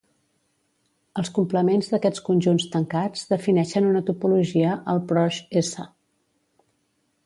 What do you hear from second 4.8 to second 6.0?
al Proj "S".